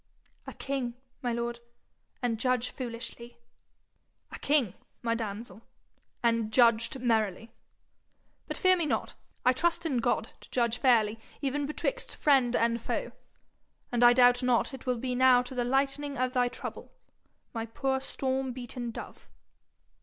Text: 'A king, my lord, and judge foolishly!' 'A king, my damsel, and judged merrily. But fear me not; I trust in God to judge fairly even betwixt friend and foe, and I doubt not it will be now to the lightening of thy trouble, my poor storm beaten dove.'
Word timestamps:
'A 0.47 0.53
king, 0.53 0.95
my 1.21 1.31
lord, 1.31 1.59
and 2.23 2.39
judge 2.39 2.71
foolishly!' 2.71 3.37
'A 4.31 4.39
king, 4.39 4.73
my 5.03 5.13
damsel, 5.13 5.61
and 6.23 6.51
judged 6.51 6.99
merrily. 6.99 7.51
But 8.47 8.57
fear 8.57 8.75
me 8.75 8.87
not; 8.87 9.13
I 9.45 9.53
trust 9.53 9.85
in 9.85 9.97
God 9.99 10.33
to 10.41 10.49
judge 10.49 10.79
fairly 10.79 11.19
even 11.43 11.67
betwixt 11.67 12.15
friend 12.15 12.55
and 12.55 12.81
foe, 12.81 13.11
and 13.91 14.03
I 14.03 14.13
doubt 14.13 14.41
not 14.41 14.73
it 14.73 14.87
will 14.87 14.97
be 14.97 15.13
now 15.13 15.43
to 15.43 15.53
the 15.53 15.63
lightening 15.63 16.17
of 16.17 16.33
thy 16.33 16.47
trouble, 16.47 16.91
my 17.53 17.67
poor 17.67 17.99
storm 17.99 18.53
beaten 18.53 18.89
dove.' 18.89 19.29